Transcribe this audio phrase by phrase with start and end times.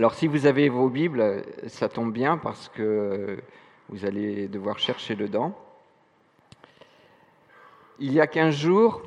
[0.00, 3.36] Alors si vous avez vos Bibles, ça tombe bien parce que
[3.90, 5.54] vous allez devoir chercher dedans.
[7.98, 9.02] Il y a 15 jours,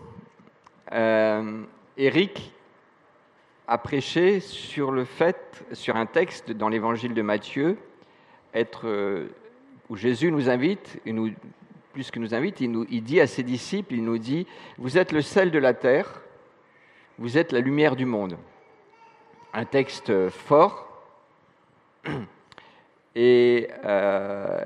[0.91, 1.63] euh,
[1.97, 2.53] Eric
[3.67, 7.75] a prêché sur le fait, sur un texte dans l'évangile de Matthieu,
[8.83, 9.27] euh,
[9.89, 11.15] où Jésus nous invite, et
[11.91, 14.45] plus que nous invite, il, nous, il dit à ses disciples, il nous dit,
[14.77, 16.21] vous êtes le sel de la terre,
[17.17, 18.37] vous êtes la lumière du monde.
[19.53, 20.87] Un texte fort
[23.15, 24.65] et euh,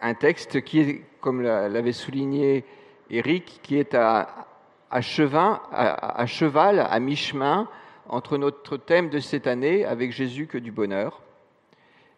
[0.00, 2.64] un texte qui est, comme l'avait souligné
[3.10, 4.46] Eric, qui est à,
[4.90, 7.68] à, à, cheval, à mi-chemin
[8.08, 11.22] entre notre thème de cette année, avec Jésus que du bonheur,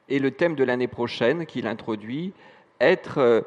[0.08, 2.32] et le thème de l'année prochaine qu'il introduit,
[2.80, 3.40] être euh,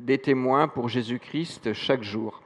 [0.00, 2.42] des témoins pour Jésus-Christ chaque jour.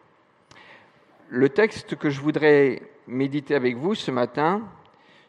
[1.28, 4.62] Le texte que je voudrais méditer avec vous ce matin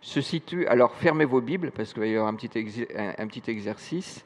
[0.02, 3.50] se situe, alors fermez vos Bibles parce qu'il va y avoir un petit, un petit
[3.52, 4.26] exercice,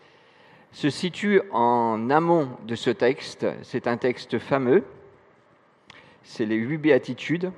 [0.72, 3.48] se situe en amont de ce texte.
[3.64, 4.84] C'est un texte fameux,
[6.24, 7.52] c'est les huit béatitudes.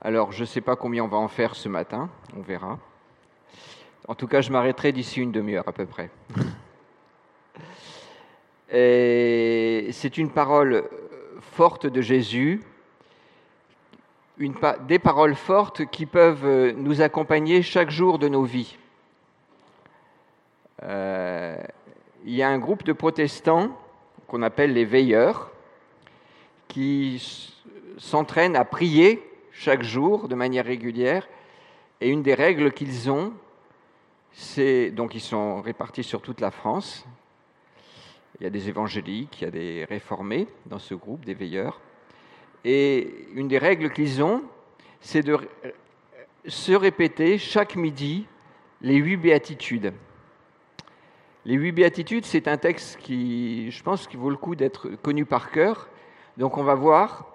[0.00, 2.78] Alors je ne sais pas combien on va en faire ce matin, on verra.
[4.08, 6.10] En tout cas, je m'arrêterai d'ici une demi-heure à peu près.
[8.70, 10.84] c'est une parole
[11.40, 12.60] forte de Jésus,
[14.86, 18.76] des paroles fortes qui peuvent nous accompagner chaque jour de nos vies.
[20.82, 21.56] Euh,
[22.24, 23.76] il y a un groupe de protestants
[24.26, 25.50] qu'on appelle les veilleurs
[26.68, 27.52] qui
[27.98, 31.28] s'entraînent à prier chaque jour de manière régulière.
[32.00, 33.32] Et une des règles qu'ils ont,
[34.32, 37.04] c'est donc ils sont répartis sur toute la France.
[38.38, 41.78] Il y a des évangéliques, il y a des réformés dans ce groupe, des veilleurs.
[42.64, 44.42] Et une des règles qu'ils ont,
[45.00, 45.38] c'est de
[46.46, 48.26] se répéter chaque midi
[48.82, 49.92] les huit béatitudes.
[51.44, 55.24] Les huit béatitudes, c'est un texte qui, je pense, qui vaut le coup d'être connu
[55.24, 55.88] par cœur.
[56.36, 57.26] Donc on va voir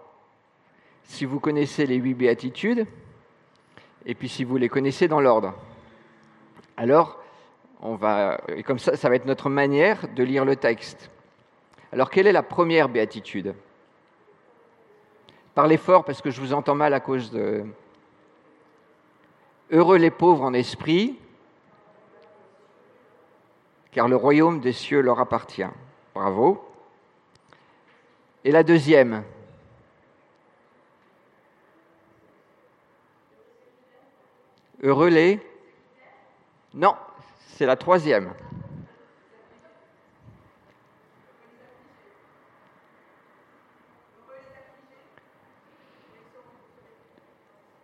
[1.03, 2.85] si vous connaissez les huit béatitudes
[4.05, 5.55] et puis si vous les connaissez dans l'ordre.
[6.77, 7.19] Alors,
[7.81, 11.09] on va, et comme ça, ça va être notre manière de lire le texte.
[11.91, 13.55] Alors, quelle est la première béatitude?
[15.55, 17.65] Parlez fort parce que je vous entends mal à cause de.
[19.71, 21.17] Heureux les pauvres en esprit,
[23.91, 25.63] car le royaume des cieux leur appartient.
[26.13, 26.61] Bravo.
[28.43, 29.23] Et la deuxième
[34.83, 35.39] Heureux les
[36.73, 36.95] Non,
[37.55, 38.33] c'est la troisième.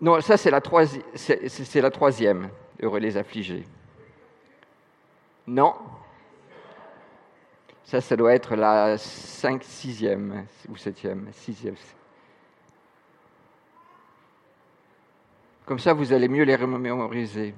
[0.02, 0.62] Non, ça c'est la,
[1.16, 2.50] c'est la troisième.
[2.82, 3.64] Heureux les affligés.
[5.46, 5.76] Non,
[7.92, 11.76] ça, ça doit être la 5, 6e ou 7e, 6e.
[15.66, 17.54] Comme ça, vous allez mieux les mémoriser.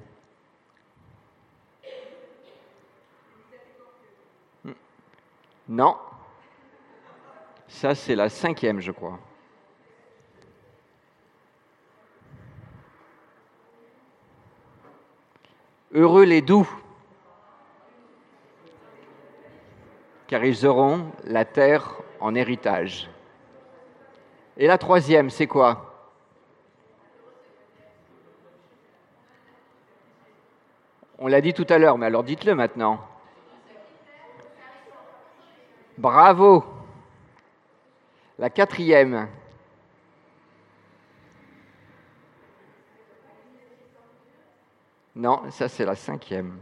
[4.64, 4.72] Hmm.
[5.68, 5.98] Non.
[7.68, 9.20] Ça, c'est la cinquième, je crois.
[15.94, 16.68] Heureux les doux.
[20.26, 23.10] car ils auront la terre en héritage.
[24.56, 25.94] Et la troisième, c'est quoi?
[31.18, 32.98] On l'a dit tout à l'heure, mais alors dites-le maintenant.
[35.96, 36.64] Bravo.
[38.38, 39.28] La quatrième.
[45.16, 46.58] Non, ça c'est la cinquième.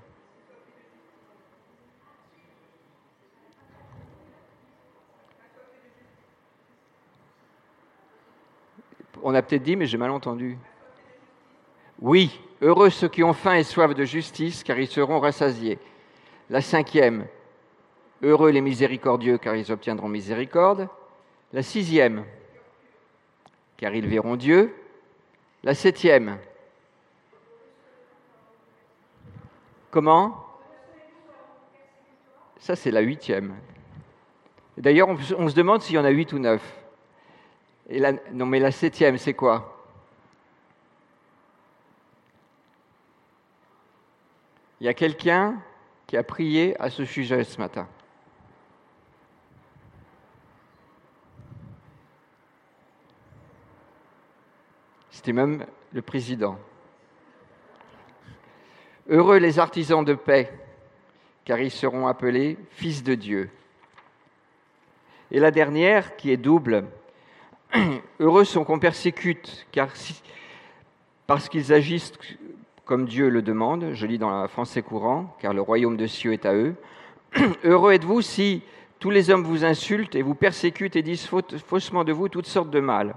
[9.23, 10.59] On a peut-être dit, mais j'ai mal entendu.
[12.01, 15.78] Oui, heureux ceux qui ont faim et soif de justice, car ils seront rassasiés.
[16.51, 17.27] La cinquième,
[18.22, 20.89] heureux les miséricordieux, car ils obtiendront miséricorde.
[21.53, 22.25] La sixième,
[23.77, 24.75] car ils verront Dieu.
[25.63, 26.39] La septième,
[29.92, 30.44] comment?
[32.56, 33.54] Ça, c'est la huitième.
[34.77, 36.78] D'ailleurs, on, se demande s'il y en a huit ou neuf
[38.33, 39.77] non, mais la septième, c'est quoi?
[44.80, 45.60] Il y a quelqu'un
[46.06, 47.86] qui a prié à ce sujet ce matin.
[55.10, 56.59] C'était même le président.
[59.09, 60.53] Heureux les artisans de paix,
[61.45, 63.51] car ils seront appelés fils de Dieu.
[65.31, 66.84] Et la dernière, qui est double,
[68.21, 69.89] Heureux sont qu'on persécute, car
[71.27, 72.13] parce qu'ils agissent
[72.84, 76.33] comme Dieu le demande, je lis dans la français courant, car le royaume de cieux
[76.33, 76.75] est à eux.
[77.65, 78.63] Heureux êtes-vous si
[79.01, 81.28] tous les hommes vous insultent et vous persécutent et disent
[81.66, 83.15] faussement de vous toutes sortes de mal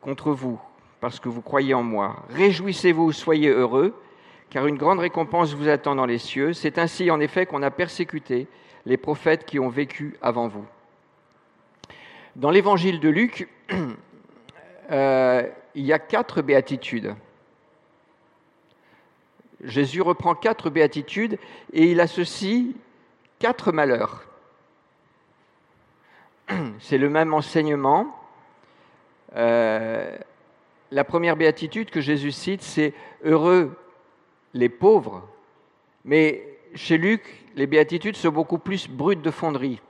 [0.00, 0.60] contre vous,
[1.00, 2.24] parce que vous croyez en moi.
[2.30, 3.94] Réjouissez-vous, soyez heureux,
[4.50, 6.52] car une grande récompense vous attend dans les cieux.
[6.52, 8.46] C'est ainsi en effet qu'on a persécuté
[8.84, 10.64] les prophètes qui ont vécu avant vous.
[12.36, 13.48] Dans l'évangile de Luc,
[14.90, 15.42] euh,
[15.74, 17.14] il y a quatre béatitudes.
[19.64, 21.38] Jésus reprend quatre béatitudes
[21.72, 22.66] et il associe
[23.38, 24.26] quatre malheurs.
[26.78, 28.14] C'est le même enseignement.
[29.34, 30.16] Euh,
[30.90, 32.94] la première béatitude que Jésus cite, c'est
[33.24, 33.76] Heureux
[34.56, 35.28] les pauvres.
[36.04, 39.80] Mais chez Luc, les béatitudes sont beaucoup plus brutes de fonderie.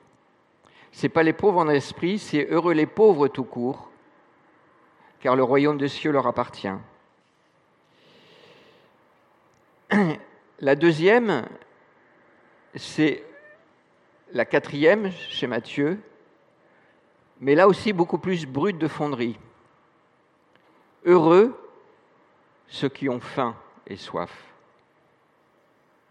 [0.93, 3.91] Ce n'est pas les pauvres en esprit, c'est Heureux les pauvres tout court,
[5.21, 6.69] car le royaume des cieux leur appartient.
[10.61, 11.47] La deuxième,
[12.75, 13.23] c'est
[14.33, 16.01] la quatrième chez Matthieu,
[17.41, 19.39] mais là aussi beaucoup plus brute de fonderie.
[21.05, 21.55] Heureux
[22.69, 23.55] ceux qui ont faim
[23.87, 24.33] et soif,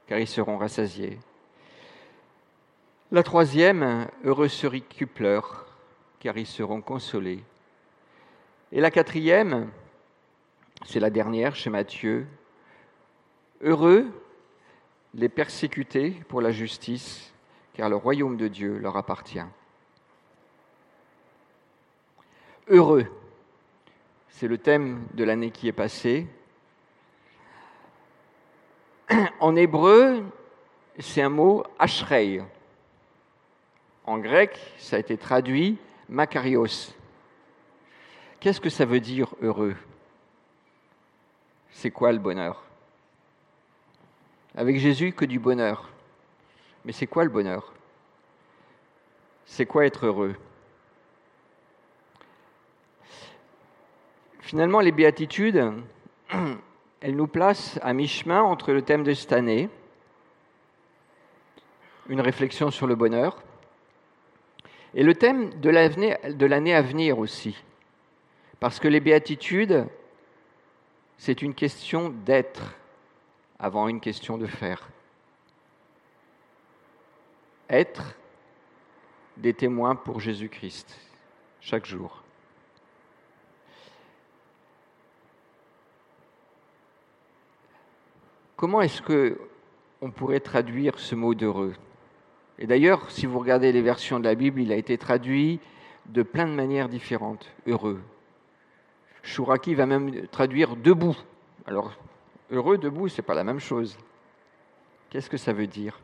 [0.08, 1.20] car ils seront rassasiés.
[3.12, 5.66] La troisième, heureux ceux qui pleurent,
[6.20, 7.44] car ils seront consolés.
[8.72, 9.70] Et la quatrième,
[10.86, 12.28] c'est la dernière chez Matthieu,
[13.62, 14.08] heureux
[15.14, 17.34] les persécutés pour la justice,
[17.74, 19.46] car le royaume de Dieu leur appartient.
[22.68, 23.06] Heureux,
[24.30, 26.28] c'est le thème de l'année qui est passée.
[29.40, 30.24] En hébreu,
[31.00, 32.42] c'est un mot ashrei.
[34.06, 35.78] En grec, ça a été traduit
[36.10, 36.94] makarios.
[38.40, 39.76] Qu'est-ce que ça veut dire heureux?
[41.72, 42.64] C'est quoi le bonheur?
[44.56, 45.90] Avec Jésus, que du bonheur.
[46.86, 47.74] Mais c'est quoi le bonheur?
[49.46, 50.36] C'est quoi être heureux?
[54.40, 55.74] Finalement, les béatitudes,
[57.06, 59.70] elles nous placent à mi-chemin entre le thème de cette année,
[62.10, 63.44] une réflexion sur le bonheur,
[64.96, 67.64] et le thème de l'année à venir aussi.
[68.60, 69.86] Parce que les béatitudes,
[71.20, 72.74] c'est une question d'être
[73.60, 74.90] avant une question de faire.
[77.70, 78.16] Être
[79.38, 81.00] des témoins pour Jésus-Christ
[81.62, 82.25] chaque jour.
[88.56, 89.38] Comment est-ce que
[90.02, 91.74] on pourrait traduire ce mot d'heureux?
[92.58, 95.60] Et d'ailleurs, si vous regardez les versions de la Bible, il a été traduit
[96.06, 97.52] de plein de manières différentes.
[97.68, 98.02] Heureux.
[99.24, 101.18] Chouraki va même traduire debout.
[101.66, 101.94] Alors,
[102.52, 103.98] heureux debout, c'est pas la même chose.
[105.10, 106.00] Qu'est-ce que ça veut dire?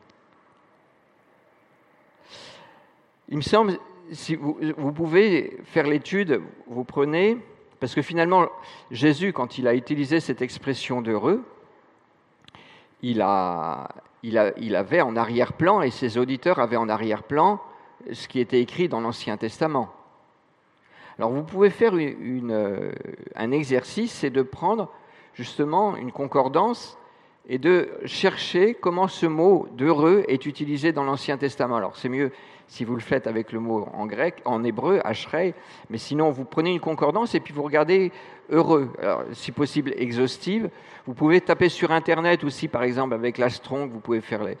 [3.28, 3.78] Il me semble,
[4.10, 7.38] si vous, vous pouvez faire l'étude, vous prenez,
[7.80, 8.48] parce que finalement,
[8.90, 11.42] Jésus, quand il a utilisé cette expression d'heureux,
[13.02, 17.60] il, avait en arrière-plan, et ses auditeurs avaient en arrière-plan,
[18.12, 19.92] ce qui était écrit dans l'Ancien Testament.
[21.18, 24.88] Alors vous pouvez faire un exercice, c'est de prendre
[25.34, 26.98] justement une concordance
[27.48, 31.76] et de chercher comment ce mot d'heureux est utilisé dans l'Ancien Testament.
[31.76, 32.32] Alors c'est mieux
[32.68, 35.54] si vous le faites avec le mot en grec, en hébreu, ashrei,
[35.90, 38.12] mais sinon vous prenez une concordance et puis vous regardez
[38.50, 40.70] heureux, alors, si possible exhaustive.
[41.06, 44.56] Vous pouvez taper sur Internet aussi, par exemple avec la Strong, vous pouvez faire les...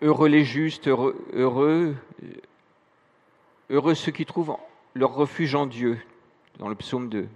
[0.00, 1.96] Heureux les justes, heureux, heureux,
[3.68, 4.56] heureux ceux qui trouvent
[4.94, 5.98] leur refuge en Dieu,
[6.58, 7.26] dans le psaume 2.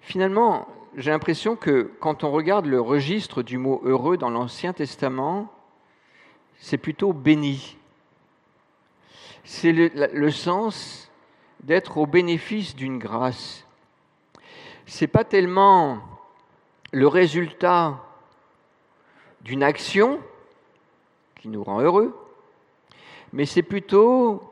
[0.00, 5.52] Finalement, j'ai l'impression que quand on regarde le registre du mot heureux dans l'Ancien Testament,
[6.58, 7.76] c'est plutôt béni.
[9.42, 11.10] C'est le, sens
[11.60, 13.66] d'être au bénéfice d'une grâce.
[14.86, 15.98] C'est pas tellement
[16.92, 18.00] le résultat
[19.40, 20.20] d'une action
[21.40, 22.16] qui nous rend heureux,
[23.32, 24.42] mais c'est plutôt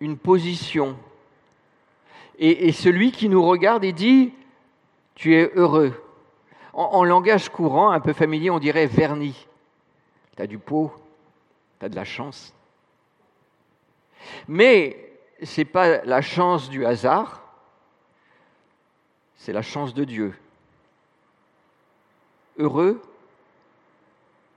[0.00, 0.96] une position.
[2.38, 4.32] Et, et celui qui nous regarde et dit
[5.16, 6.00] tu es heureux.
[6.72, 9.46] En, langage courant, un peu familier, on dirait verni.
[10.36, 10.92] Tu as du pot,
[11.80, 12.54] tu as de la chance.
[14.46, 15.10] Mais
[15.42, 17.42] ce n'est pas la chance du hasard,
[19.36, 20.34] c'est la chance de Dieu.
[22.58, 23.00] Heureux,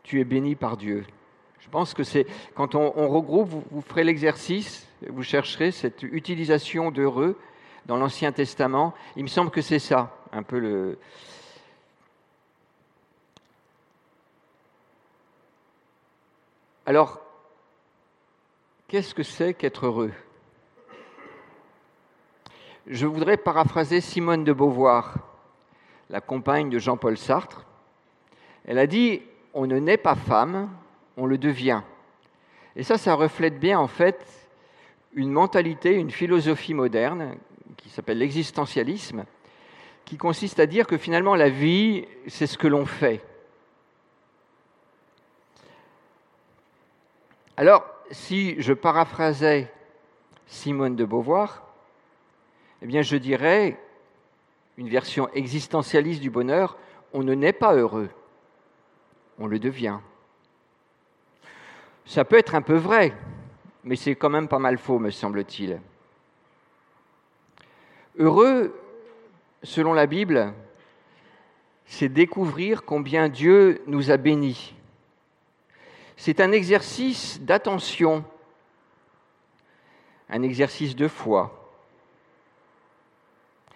[0.03, 1.05] tu es béni par Dieu.
[1.59, 2.25] Je pense que c'est
[2.55, 7.37] quand on, regroupe, vous, ferez l'exercice, vous chercherez cette utilisation d'heureux
[7.85, 8.93] dans l'Ancien Testament.
[9.15, 10.98] Il me semble que c'est ça, un peu le.
[16.86, 17.21] Alors,
[18.88, 20.12] qu'est-ce que c'est qu'être heureux?
[22.88, 25.15] Je voudrais paraphraser Simone de Beauvoir,
[26.09, 27.65] la compagne de Jean-Paul Sartre.
[28.65, 29.21] Elle a dit
[29.53, 30.69] On ne naît pas femme,
[31.15, 31.81] on le devient.
[32.75, 34.25] Et ça, ça reflète bien en fait
[35.13, 37.36] une mentalité, une philosophie moderne
[37.77, 39.25] qui s'appelle l'existentialisme,
[40.06, 43.24] qui consiste à dire que finalement la vie, c'est ce que l'on fait.
[47.58, 49.72] Alors, si je paraphrasais
[50.48, 51.63] Simone de Beauvoir,
[52.82, 53.79] eh bien je dirais,
[54.77, 56.77] une version existentialiste du bonheur,
[57.13, 58.10] on ne naît pas heureux,
[59.38, 60.00] on le devient.
[62.06, 63.13] Ça peut être un peu vrai,
[63.84, 65.79] mais c'est quand même pas mal faux, me semble-t-il.
[68.18, 68.74] Heureux,
[69.63, 70.53] selon la Bible,
[71.85, 74.75] c'est découvrir combien Dieu nous a bénis.
[76.17, 78.23] C'est un exercice d'attention,
[80.29, 81.71] un exercice de foi,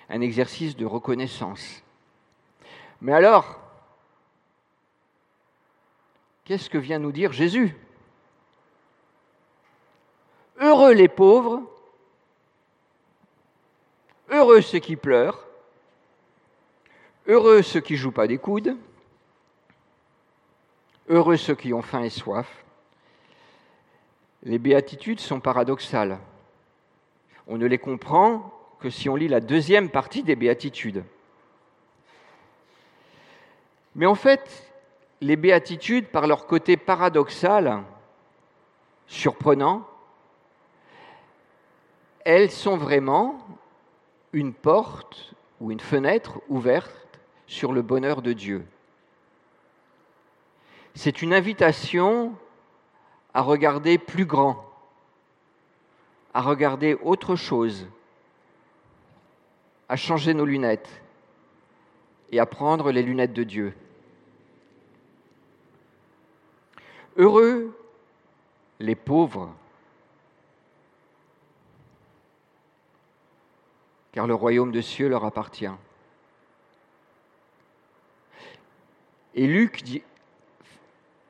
[0.09, 1.81] un exercice de reconnaissance.
[3.01, 3.59] Mais alors,
[6.45, 7.75] qu'est-ce que vient nous dire Jésus?
[10.59, 11.63] Heureux les pauvres,
[14.29, 15.45] heureux ceux qui pleurent,
[17.27, 18.75] heureux ceux qui jouent pas des coudes,
[21.09, 22.63] heureux ceux qui ont faim et soif.
[24.43, 26.19] Les béatitudes sont paradoxales.
[27.47, 31.03] On ne les comprend que si on lit la deuxième partie des béatitudes.
[33.95, 34.71] Mais en fait,
[35.21, 37.83] les béatitudes, par leur côté paradoxal,
[39.07, 39.87] surprenant,
[42.25, 43.39] elles sont vraiment
[44.33, 47.02] une porte ou une fenêtre ouverte
[47.47, 48.65] sur le bonheur de Dieu.
[50.95, 52.35] C'est une invitation
[53.33, 54.69] à regarder plus grand,
[56.33, 57.87] à regarder autre chose,
[59.89, 61.01] à changer nos lunettes
[62.31, 63.73] et à prendre les lunettes de Dieu.
[67.17, 67.77] Heureux
[68.79, 69.53] les pauvres
[74.13, 75.71] car le royaume de cieux leur appartient.
[79.35, 79.83] Et Luc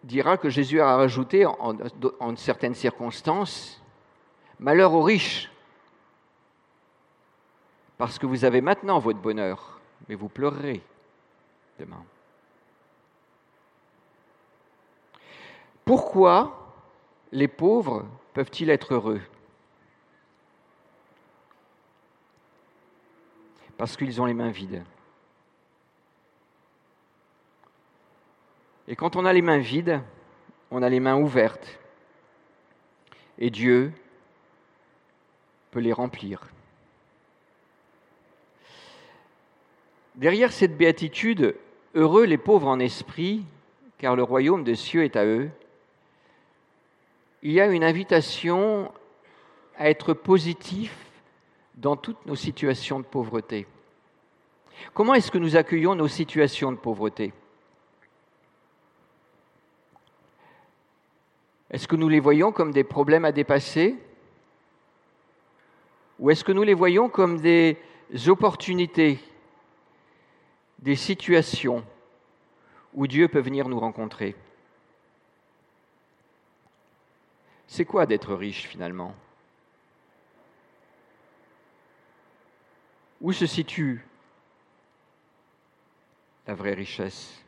[0.03, 3.79] dira que Jésus a rajouté en, certaines circonstances,
[4.60, 5.51] Malheur aux riches,
[7.98, 10.81] parce que vous avez maintenant votre bonheur, mais vous pleurerez
[11.79, 12.03] demain.
[15.83, 16.74] Pourquoi
[17.31, 19.22] les pauvres peuvent-ils être heureux?
[23.77, 24.83] Parce qu'ils ont les mains vides.
[28.88, 30.02] Et quand on a les mains vides,
[30.72, 31.80] on a les mains ouvertes.
[33.38, 33.92] Et Dieu
[35.72, 36.42] peut les remplir.
[40.16, 41.56] Derrière cette béatitude,
[41.96, 43.46] heureux les pauvres en esprit,
[43.98, 45.50] car le royaume des cieux est à eux,
[47.42, 48.92] il y a une invitation
[49.78, 50.96] à être positif
[51.75, 53.66] dans toutes nos situations de pauvreté.
[54.94, 57.34] Comment est-ce que nous accueillons nos situations de pauvreté?
[61.74, 63.98] Est-ce que nous les voyons comme des problèmes à dépasser?
[66.20, 67.80] Ou est-ce que nous les voyons comme des
[68.27, 69.20] opportunités,
[70.77, 71.84] des situations
[72.94, 74.36] où Dieu peut venir nous rencontrer?
[77.65, 79.15] C'est quoi d'être riche finalement?
[83.20, 84.06] Où se situe
[86.46, 87.44] la vraie richesse?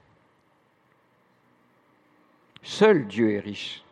[2.63, 3.84] Seul Dieu est riche.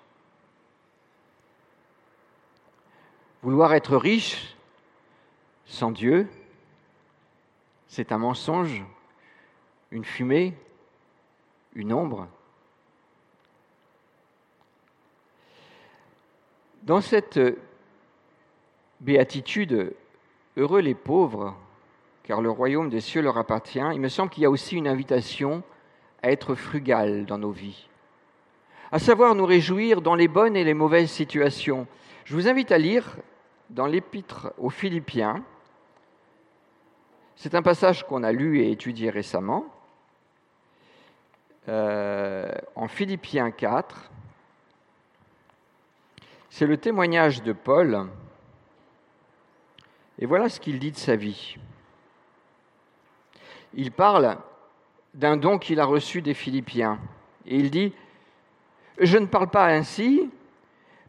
[3.43, 4.55] Vouloir être riche
[5.65, 6.29] sans Dieu,
[7.87, 8.85] c'est un mensonge,
[9.91, 10.53] une fumée,
[11.75, 12.29] une ombre.
[16.83, 17.37] Dans cette
[19.01, 19.93] béatitude,
[20.55, 21.53] heureux les pauvres,
[22.23, 24.87] car le royaume des cieux leur appartient, il me semble qu'il y a aussi une
[24.87, 25.63] invitation
[26.21, 27.89] à être frugal dans nos vies,
[28.93, 31.87] à savoir nous réjouir dans les bonnes et les mauvaises situations.
[32.23, 33.17] Je vous invite à lire
[33.73, 35.43] dans l'épître aux Philippiens,
[37.35, 39.65] C'est un passage qu'on a lu et étudié récemment
[41.67, 44.11] euh, en Philippiens 4.
[46.51, 48.07] C'est le témoignage de Paul.
[50.19, 51.57] Et voilà ce qu'il dit de sa vie.
[53.73, 54.37] Il parle
[55.15, 56.99] d'un don qu'il a reçu des Philippiens.
[57.47, 57.91] Et il dit,
[58.99, 60.29] je ne parle pas ainsi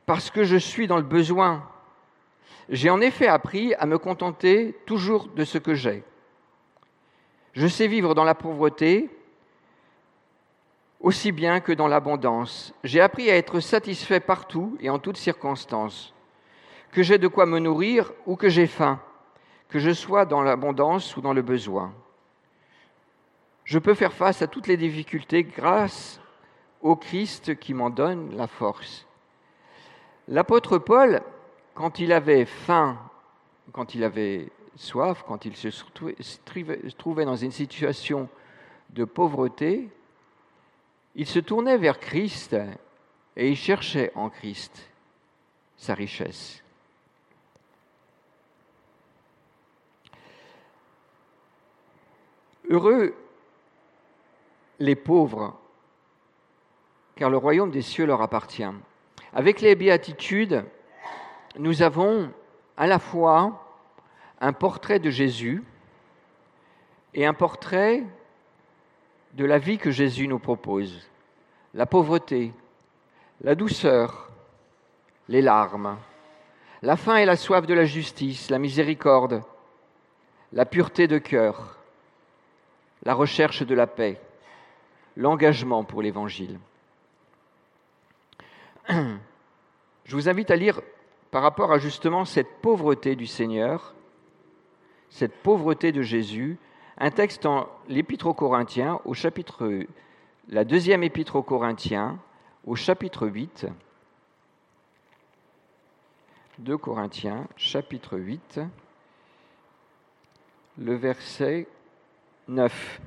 [0.06, 1.68] parce que je suis dans le besoin.
[2.68, 6.02] J'ai en effet appris à me contenter toujours de ce que j'ai.
[7.52, 9.10] Je sais vivre dans la pauvreté
[11.04, 12.74] aussi bien que dans l'abondance.
[12.82, 16.14] J'ai appris à être satisfait partout et en toutes circonstances,
[16.92, 19.00] que j'ai de quoi me nourrir ou que j'ai faim,
[19.68, 21.92] que je sois dans l'abondance ou dans le besoin.
[23.64, 26.20] Je peux faire face à toutes les difficultés grâce
[26.80, 29.06] au Christ qui m'en donne la force.
[30.26, 31.20] L'apôtre Paul,
[31.74, 32.98] quand il avait faim,
[33.72, 35.68] quand il avait soif, quand il se
[36.96, 38.28] trouvait dans une situation
[38.90, 39.88] de pauvreté,
[41.14, 42.56] il se tournait vers Christ
[43.36, 44.90] et il cherchait en Christ
[45.76, 46.62] sa richesse.
[52.68, 53.14] Heureux
[54.80, 55.58] les pauvres,
[57.16, 58.64] car le royaume des cieux leur appartient.
[59.32, 60.64] Avec les béatitudes,
[61.56, 62.32] nous avons
[62.76, 63.64] à la fois
[64.40, 65.62] un portrait de Jésus
[67.14, 68.02] et un portrait
[69.34, 71.08] de la vie que Jésus nous propose.
[71.72, 72.52] La pauvreté,
[73.40, 74.30] la douceur,
[75.28, 75.98] les larmes,
[76.82, 79.42] la faim et la soif de la justice, la miséricorde,
[80.52, 81.78] la pureté de cœur,
[83.04, 84.20] la recherche de la paix,
[85.16, 86.58] l'engagement pour l'Évangile.
[88.88, 90.80] Je vous invite à lire
[91.34, 93.92] par rapport à justement cette pauvreté du Seigneur,
[95.10, 96.60] cette pauvreté de Jésus,
[96.96, 99.84] un texte dans l'Épître aux Corinthiens, au chapitre,
[100.48, 102.20] la deuxième Épître aux Corinthiens,
[102.64, 103.66] au chapitre 8.
[106.60, 108.60] 2 Corinthiens, chapitre 8,
[110.78, 111.66] le verset
[112.46, 113.00] 9.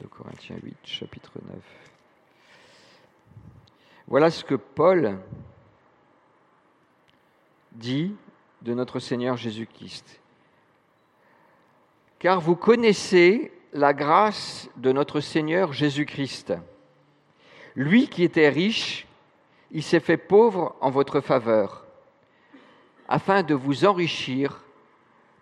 [0.00, 1.99] 2 Corinthiens 8, chapitre 9.
[4.10, 5.18] Voilà ce que Paul
[7.70, 8.16] dit
[8.60, 10.20] de notre Seigneur Jésus-Christ.
[12.18, 16.54] Car vous connaissez la grâce de notre Seigneur Jésus-Christ.
[17.76, 19.06] Lui qui était riche,
[19.70, 21.86] il s'est fait pauvre en votre faveur,
[23.06, 24.64] afin de vous enrichir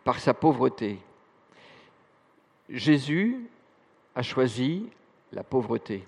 [0.04, 0.98] par sa pauvreté.
[2.68, 3.48] Jésus
[4.14, 4.90] a choisi
[5.32, 6.04] la pauvreté.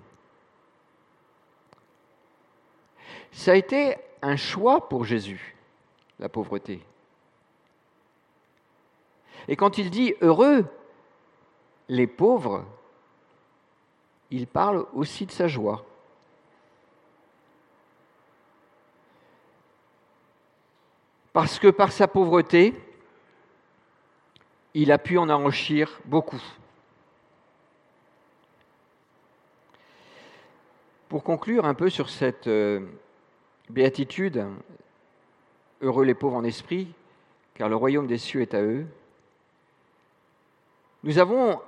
[3.31, 5.55] Ça a été un choix pour Jésus
[6.19, 6.81] la pauvreté.
[9.47, 10.65] Et quand il dit heureux
[11.89, 12.65] les pauvres,
[14.29, 15.83] il parle aussi de sa joie.
[21.33, 22.79] Parce que par sa pauvreté,
[24.73, 26.41] il a pu en enrichir beaucoup.
[31.09, 32.85] Pour conclure un peu sur cette euh,
[33.71, 34.45] béatitude,
[35.81, 36.93] Heureux les pauvres en esprit,
[37.55, 38.85] car le royaume des cieux est à eux.
[41.03, 41.59] Nous avons,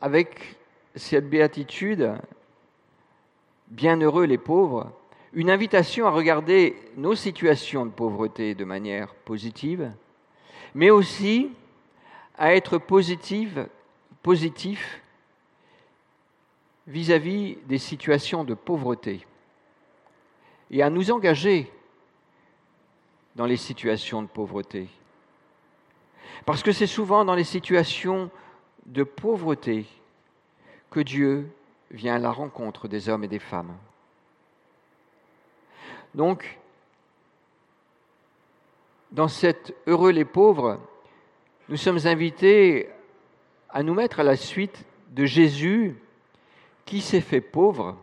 [0.00, 0.56] avec
[0.96, 2.14] cette béatitude,
[3.68, 4.90] bienheureux les pauvres,
[5.32, 9.92] une invitation à regarder nos situations de pauvreté de manière positive,
[10.74, 11.52] mais aussi
[12.36, 13.68] à être positive,
[14.22, 15.00] positif
[16.88, 19.24] vis-à-vis -vis des situations de pauvreté
[20.72, 21.70] et à nous engager
[23.36, 24.88] dans les situations de pauvreté.
[26.46, 28.30] Parce que c'est souvent dans les situations
[28.86, 29.86] de pauvreté
[30.90, 31.48] que Dieu
[31.90, 33.76] vient à la rencontre des hommes et des femmes.
[36.14, 36.58] Donc,
[39.12, 40.80] dans cette Heureux les pauvres,
[41.68, 42.88] nous sommes invités
[43.68, 45.96] à nous mettre à la suite de Jésus
[46.84, 47.96] qui s'est fait pauvre,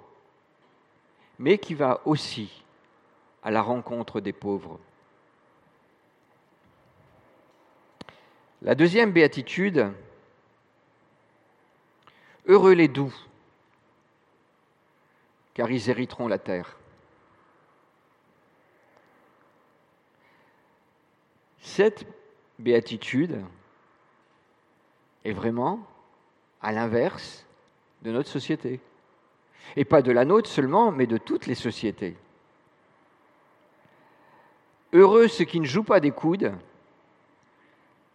[1.39, 2.63] mais qui va aussi
[3.41, 4.79] à la rencontre des pauvres.
[8.61, 9.91] La deuxième béatitude,
[12.45, 13.13] heureux les doux,
[15.53, 16.77] car ils hériteront la terre.
[21.61, 22.05] Cette
[22.57, 23.41] béatitude
[25.23, 25.79] est vraiment
[26.61, 27.45] à l'inverse
[28.01, 28.81] de notre société.
[29.75, 32.17] Et pas de la nôtre seulement, mais de toutes les sociétés.
[34.93, 36.53] Heureux ceux qui ne jouent pas des coudes,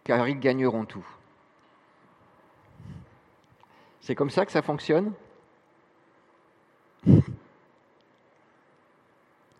[0.03, 1.05] car ils gagneront tout.
[4.01, 5.13] C'est comme ça que ça fonctionne?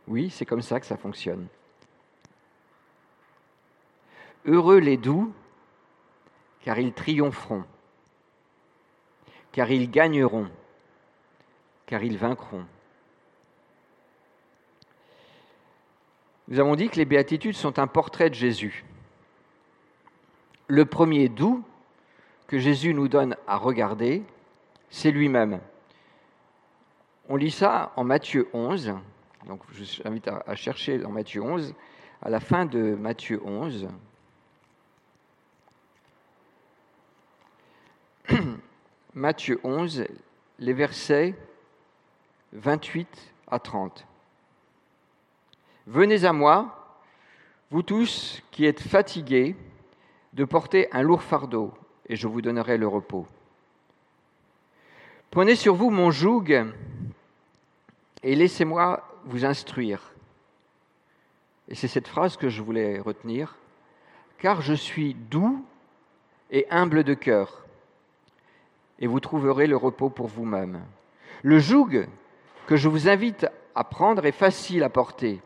[0.07, 1.47] Oui, c'est comme ça que ça fonctionne.
[4.45, 5.33] Heureux les doux,
[6.61, 7.63] car ils triompheront,
[9.51, 10.47] car ils gagneront,
[11.85, 12.65] car ils vaincront.
[16.47, 18.85] Nous avons dit que les béatitudes sont un portrait de Jésus.
[20.67, 21.63] Le premier doux
[22.47, 24.23] que Jésus nous donne à regarder,
[24.89, 25.59] c'est lui-même.
[27.29, 28.93] On lit ça en Matthieu 11,
[29.47, 31.73] donc je vous invite à, chercher dans Matthieu 11,
[32.21, 33.87] à la fin de Matthieu 11.
[39.15, 40.05] Matthieu 11,
[40.59, 41.33] les versets
[42.55, 44.05] 28 à 30.
[45.87, 46.99] Venez à moi,
[47.69, 49.55] vous tous qui êtes fatigués
[50.33, 51.73] de porter un lourd fardeau,
[52.07, 53.27] et je vous donnerai le repos.
[55.31, 56.65] Prenez sur vous mon joug
[58.23, 60.13] et laissez-moi vous instruire.
[61.67, 63.57] Et c'est cette phrase que je voulais retenir.
[64.37, 65.65] Car je suis doux
[66.51, 67.65] et humble de cœur,
[68.99, 70.81] et vous trouverez le repos pour vous-même.
[71.41, 72.07] Le joug
[72.65, 75.41] que je vous invite à prendre est facile à porter,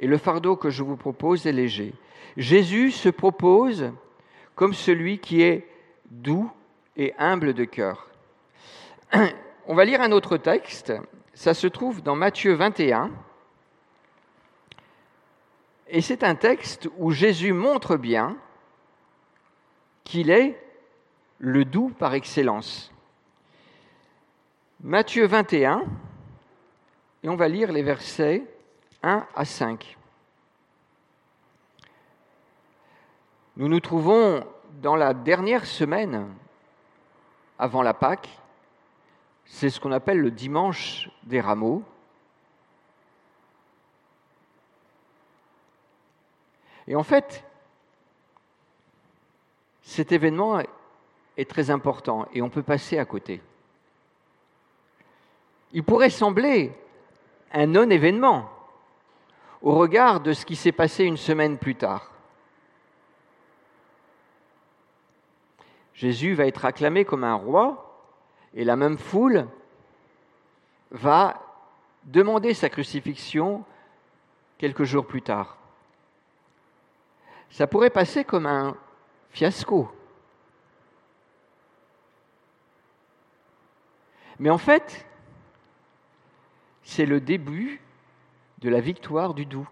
[0.00, 1.94] et le fardeau que je vous propose est léger.
[2.36, 3.92] Jésus se propose
[4.54, 5.66] comme celui qui est
[6.10, 6.50] doux
[6.96, 8.08] et humble de cœur.
[9.66, 10.92] On va lire un autre texte,
[11.34, 13.10] ça se trouve dans Matthieu 21,
[15.88, 18.36] et c'est un texte où Jésus montre bien
[20.04, 20.60] qu'il est
[21.38, 22.92] le doux par excellence.
[24.82, 25.84] Matthieu 21,
[27.28, 28.42] et on va lire les versets
[29.02, 29.98] 1 à 5.
[33.58, 34.46] Nous nous trouvons
[34.80, 36.26] dans la dernière semaine
[37.58, 38.30] avant la Pâque.
[39.44, 41.82] C'est ce qu'on appelle le dimanche des rameaux.
[46.86, 47.44] Et en fait,
[49.82, 50.62] cet événement
[51.36, 53.42] est très important et on peut passer à côté.
[55.72, 56.72] Il pourrait sembler
[57.52, 58.50] un non-événement
[59.62, 62.12] au regard de ce qui s'est passé une semaine plus tard.
[65.94, 68.06] Jésus va être acclamé comme un roi
[68.54, 69.48] et la même foule
[70.90, 71.42] va
[72.04, 73.64] demander sa crucifixion
[74.58, 75.56] quelques jours plus tard.
[77.50, 78.76] Ça pourrait passer comme un
[79.30, 79.90] fiasco.
[84.38, 85.07] Mais en fait,
[86.88, 87.82] c'est le début
[88.60, 89.68] de la victoire du doux.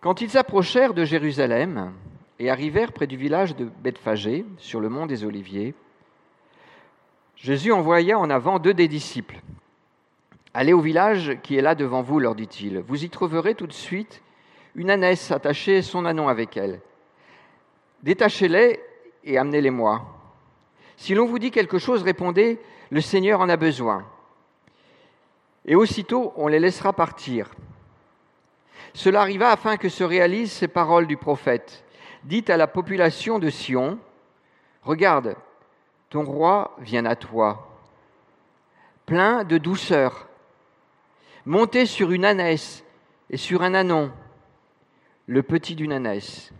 [0.00, 1.92] Quand ils approchèrent de Jérusalem
[2.38, 5.74] et arrivèrent près du village de Bethphagée, sur le mont des Oliviers,
[7.34, 9.40] Jésus envoya en avant deux des disciples.
[10.54, 12.78] Allez au village qui est là devant vous, leur dit-il.
[12.78, 14.22] Vous y trouverez tout de suite
[14.76, 16.80] une ânesse attachée son anon avec elle.
[18.04, 18.78] Détachez-les
[19.24, 20.19] et amenez-les-moi.
[21.00, 22.60] Si l'on vous dit quelque chose, répondez,
[22.90, 24.06] le Seigneur en a besoin.
[25.64, 27.50] Et aussitôt, on les laissera partir.
[28.92, 31.86] Cela arriva afin que se réalisent ces paroles du prophète.
[32.24, 33.98] Dites à la population de Sion,
[34.82, 35.36] Regarde,
[36.10, 37.80] ton roi vient à toi,
[39.06, 40.28] plein de douceur,
[41.46, 42.84] monté sur une ânesse
[43.30, 44.12] et sur un anon,
[45.26, 46.52] le petit d'une ânesse.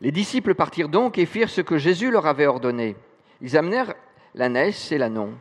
[0.00, 2.96] Les disciples partirent donc et firent ce que Jésus leur avait ordonné.
[3.40, 3.94] Ils amenèrent
[4.34, 5.34] l'ânesse et l'anon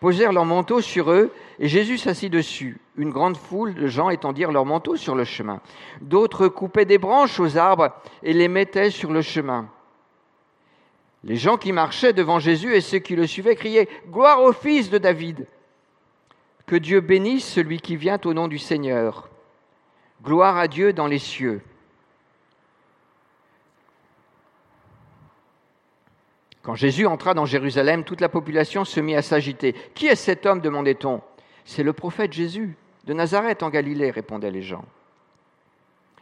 [0.00, 2.78] posèrent leurs manteaux sur eux, et Jésus s'assit dessus.
[2.96, 5.60] Une grande foule de gens étendirent leurs manteaux sur le chemin.
[6.00, 7.92] D'autres coupaient des branches aux arbres
[8.22, 9.68] et les mettaient sur le chemin.
[11.24, 14.88] Les gens qui marchaient devant Jésus et ceux qui le suivaient criaient Gloire au Fils
[14.88, 15.46] de David.
[16.66, 19.28] Que Dieu bénisse celui qui vient au nom du Seigneur.
[20.22, 21.60] Gloire à Dieu dans les cieux.
[26.68, 29.72] Quand Jésus entra dans Jérusalem, toute la population se mit à s'agiter.
[29.94, 31.22] Qui est cet homme demandait-on.
[31.64, 34.84] C'est le prophète Jésus de Nazareth en Galilée, répondaient les gens.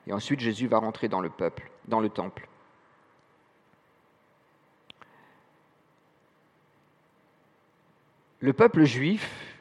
[0.06, 2.46] Et ensuite Jésus va rentrer dans le peuple, dans le temple.
[8.38, 9.59] Le peuple juif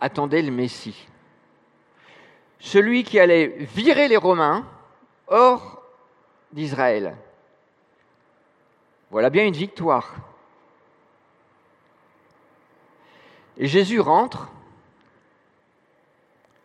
[0.00, 1.08] attendait le Messie,
[2.60, 4.64] celui qui allait virer les Romains
[5.26, 5.82] hors
[6.52, 7.16] d'Israël.
[9.12, 10.14] Voilà bien une victoire.
[13.58, 14.50] Et Jésus rentre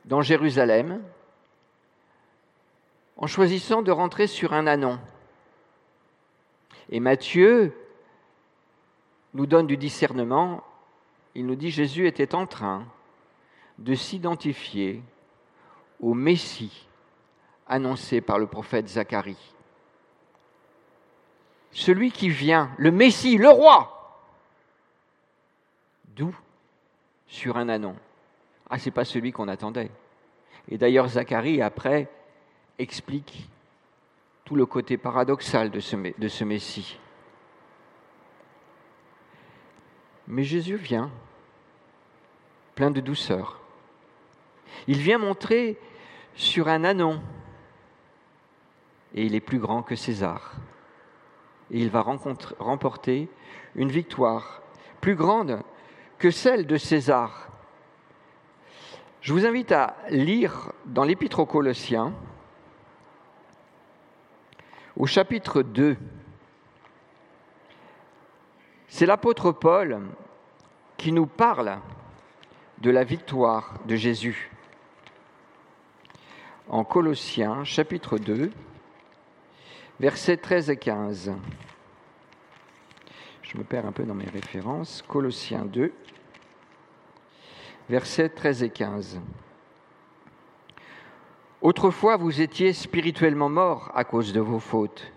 [0.05, 1.03] dans Jérusalem
[3.17, 4.97] en choisissant de rentrer sur un anon.
[6.89, 7.75] Et Matthieu
[9.33, 10.63] nous donne du discernement.
[11.35, 12.85] Il nous dit Jésus était en train
[13.77, 15.03] de s'identifier
[15.99, 16.87] au Messie
[17.67, 19.56] annoncé par le prophète Zacharie.
[21.71, 24.21] Celui qui vient, le Messie, le roi,
[26.15, 26.35] d'où
[27.27, 27.95] Sur un anon.
[28.69, 29.91] Ah, c'est pas celui qu'on attendait.
[30.69, 32.09] Et d'ailleurs, Zacharie, après,
[32.79, 33.47] explique
[34.43, 36.97] tout le côté paradoxal de ce, Messie.
[40.27, 41.11] Mais Jésus vient,
[42.75, 43.59] plein de douceur.
[44.87, 45.77] Il vient montrer
[46.35, 47.21] sur un anon,
[49.13, 50.53] et il est plus grand que César.
[51.71, 53.29] Et il va remporter
[53.75, 54.61] une victoire
[55.01, 55.61] plus grande
[56.17, 57.49] que celle de César.
[59.21, 62.13] Je vous invite à lire dans l'Épître aux Colossiens,
[64.95, 65.95] au chapitre 2,
[68.87, 70.01] c'est l'apôtre Paul
[70.97, 71.77] qui nous parle
[72.79, 74.49] de la victoire de Jésus.
[76.69, 78.51] En Colossiens chapitre 2,
[79.99, 81.33] versets 13 et 15.
[83.41, 85.03] Je me perds un peu dans mes références.
[85.07, 85.91] Colossiens 2,
[87.89, 89.19] versets 13 et 15.
[91.61, 95.11] Autrefois, vous étiez spirituellement morts à cause de vos fautes.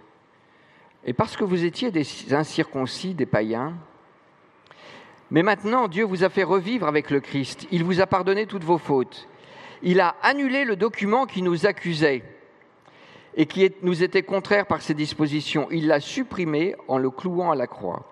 [1.05, 3.75] Et parce que vous étiez des incirconcis, des païens,
[5.31, 7.67] mais maintenant Dieu vous a fait revivre avec le Christ.
[7.71, 9.29] Il vous a pardonné toutes vos fautes.
[9.83, 12.25] Il a annulé le document qui nous accusait
[13.37, 15.69] et qui nous était contraire par ses dispositions.
[15.71, 18.05] Il l'a supprimé en le clouant à la croix.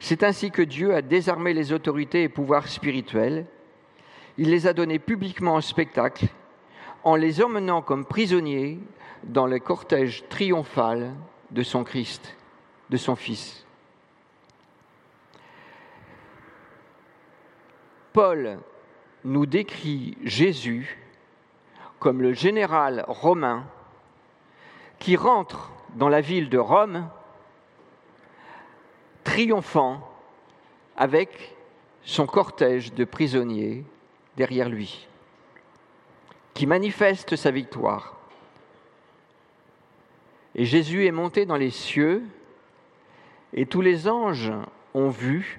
[0.00, 3.46] C'est ainsi que Dieu a désarmé les autorités et pouvoirs spirituels.
[4.36, 6.26] Il les a donnés publiquement en spectacle
[7.04, 8.78] en les emmenant comme prisonniers
[9.24, 11.12] dans le cortège triomphal
[11.50, 12.36] de son Christ,
[12.90, 13.66] de son Fils.
[18.12, 18.58] Paul
[19.24, 20.98] nous décrit Jésus
[21.98, 23.64] comme le général romain
[25.02, 27.08] qui rentre dans la ville de Rome
[29.24, 30.08] triomphant
[30.96, 31.56] avec
[32.04, 33.84] son cortège de prisonniers
[34.36, 35.08] derrière lui
[36.54, 38.16] qui manifeste sa victoire.
[40.54, 42.22] Et Jésus est monté dans les cieux,
[43.54, 44.52] et tous les anges
[44.94, 45.58] ont vu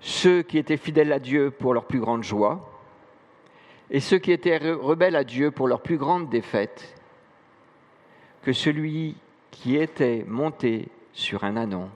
[0.00, 2.69] ceux qui étaient fidèles à Dieu pour leur plus grande joie,
[3.90, 6.94] et ceux qui étaient rebelles à Dieu pour leur plus grande défaite,
[8.42, 9.16] que celui
[9.50, 11.90] qui était monté sur un anon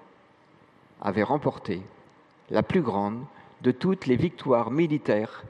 [1.01, 1.81] avait remporté
[2.51, 3.25] la plus grande
[3.63, 5.45] de toutes les victoires militaires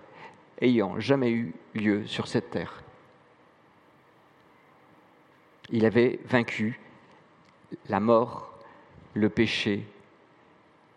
[0.61, 2.83] ayant jamais eu lieu sur cette terre.
[5.71, 6.79] Il avait vaincu
[7.89, 8.53] la mort,
[9.15, 9.85] le péché,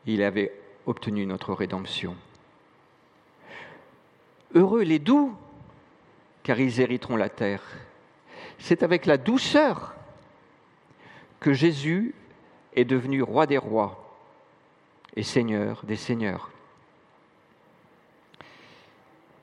[0.06, 0.52] il avait
[0.86, 2.16] obtenu notre rédemption.
[4.54, 5.36] Heureux les doux,
[6.44, 7.64] car ils hériteront la terre.
[8.60, 9.94] C'est avec la douceur
[11.40, 12.16] que Jésus
[12.74, 14.16] est devenu roi des rois
[15.16, 16.52] et seigneur des seigneurs.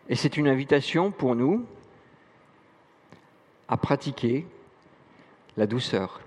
[0.09, 1.65] Et c'est une invitation pour nous
[3.69, 4.47] à pratiquer
[5.57, 6.21] la douceur,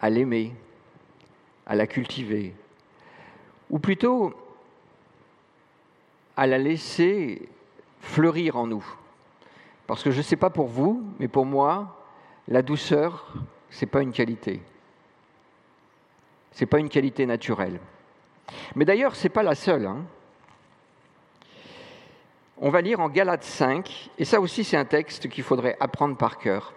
[0.00, 0.52] à l'aimer,
[1.66, 2.54] à la cultiver,
[3.72, 4.34] ou plutôt
[6.36, 7.48] à la laisser
[8.00, 8.84] fleurir en nous.
[9.86, 11.98] Parce que je ne sais pas pour vous, mais pour moi,
[12.48, 13.32] la douceur,
[13.70, 14.62] ce n'est pas une qualité.
[16.52, 17.80] Ce n'est pas une qualité naturelle.
[18.74, 19.86] Mais d'ailleurs, ce n'est pas la seule.
[19.86, 20.04] Hein.
[22.58, 26.16] On va lire en Galates 5, et ça aussi c'est un texte qu'il faudrait apprendre
[26.16, 26.74] par cœur.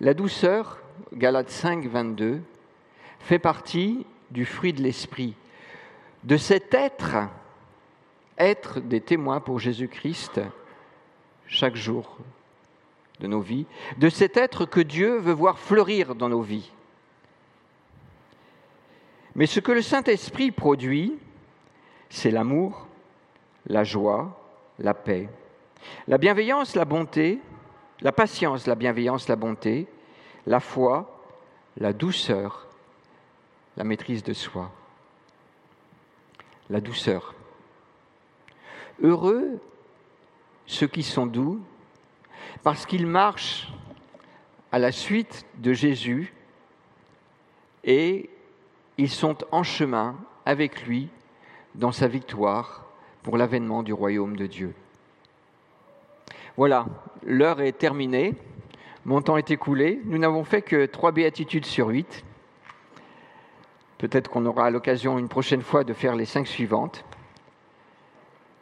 [0.00, 0.78] La douceur,
[1.14, 2.40] Galates 5, 22,
[3.20, 5.34] fait partie du fruit de l'esprit,
[6.24, 7.16] de cet être,
[8.36, 10.40] être des témoins pour Jésus-Christ
[11.46, 12.18] chaque jour
[13.20, 16.70] de nos vies, de cet être que Dieu veut voir fleurir dans nos vies.
[19.34, 21.18] Mais ce que le Saint-Esprit produit,
[22.10, 22.86] c'est l'amour,
[23.66, 24.38] la joie,
[24.78, 25.28] la paix,
[26.06, 27.40] la bienveillance, la bonté,
[28.00, 29.86] la patience, la bienveillance, la bonté,
[30.46, 31.20] la foi,
[31.76, 32.67] la douceur,
[33.78, 34.70] la maîtrise de soi.
[36.68, 37.34] La douceur.
[39.00, 39.60] Heureux
[40.66, 41.60] ceux qui sont doux,
[42.62, 43.72] parce qu'ils marchent
[44.70, 46.34] à la suite de Jésus
[47.84, 48.28] et
[48.98, 51.08] ils sont en chemin avec lui
[51.74, 52.84] dans sa victoire
[53.22, 54.74] pour l'avènement du royaume de Dieu.
[56.56, 56.86] Voilà,
[57.24, 58.34] l'heure est terminée,
[59.04, 62.24] mon temps est écoulé, nous n'avons fait que trois béatitudes sur huit.
[63.98, 67.04] Peut-être qu'on aura l'occasion une prochaine fois de faire les cinq suivantes,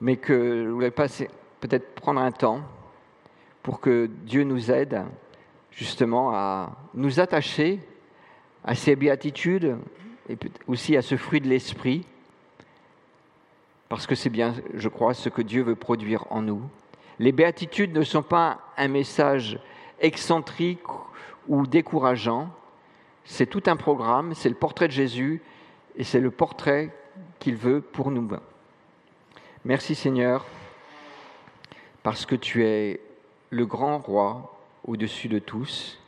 [0.00, 2.62] mais que je voulais peut-être prendre un temps
[3.62, 5.02] pour que Dieu nous aide
[5.70, 7.80] justement à nous attacher
[8.64, 9.76] à ces béatitudes
[10.28, 12.06] et aussi à ce fruit de l'esprit,
[13.88, 16.62] parce que c'est bien, je crois, ce que Dieu veut produire en nous.
[17.18, 19.60] Les béatitudes ne sont pas un message
[20.00, 20.80] excentrique
[21.46, 22.48] ou décourageant,
[23.26, 25.42] c'est tout un programme, c'est le portrait de Jésus
[25.96, 26.94] et c'est le portrait
[27.38, 28.28] qu'il veut pour nous.
[29.64, 30.46] Merci Seigneur,
[32.02, 33.00] parce que tu es
[33.50, 36.00] le grand roi au-dessus de tous,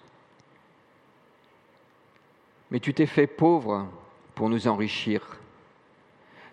[2.70, 3.88] mais tu t'es fait pauvre
[4.34, 5.38] pour nous enrichir.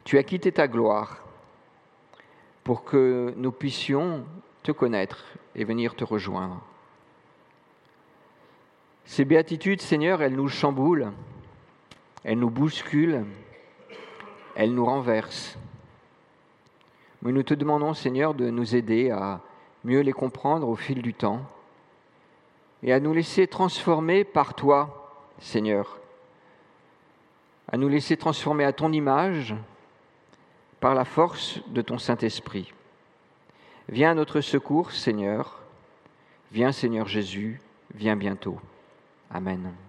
[0.03, 1.19] Tu as quitté ta gloire
[2.63, 4.25] pour que nous puissions
[4.63, 5.23] te connaître
[5.55, 6.61] et venir te rejoindre.
[9.05, 11.11] Ces béatitudes, Seigneur, elles nous chamboulent,
[12.23, 13.25] elles nous bousculent,
[14.55, 15.57] elles nous renversent.
[17.21, 19.41] Mais nous te demandons, Seigneur, de nous aider à
[19.83, 21.41] mieux les comprendre au fil du temps
[22.81, 25.99] et à nous laisser transformer par toi, Seigneur,
[27.71, 29.55] à nous laisser transformer à ton image
[30.79, 32.73] par la force de ton Saint-Esprit.
[33.87, 35.59] Viens à notre secours, Seigneur.
[36.51, 37.61] Viens, Seigneur Jésus,
[37.93, 38.59] viens bientôt.
[39.31, 39.84] Amen.